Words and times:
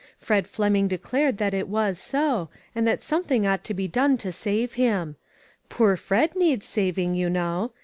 Fred 0.17 0.47
Fleming 0.47 0.87
de 0.87 0.97
clared 0.97 1.37
that 1.37 1.53
it 1.53 1.67
was 1.67 1.99
so, 1.99 2.49
and 2.73 2.87
that 2.87 3.03
something 3.03 3.45
ought 3.45 3.63
to 3.65 3.75
be 3.75 3.87
done 3.87 4.17
to 4.17 4.31
save 4.31 4.73
him. 4.73 5.15
Poor 5.69 5.95
Fred 5.95 6.35
needs 6.35 6.65
saving, 6.65 7.13
you 7.13 7.29
know. 7.29 7.71